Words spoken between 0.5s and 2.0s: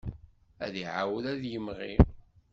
Ad iɛawed ad d-yemɣi.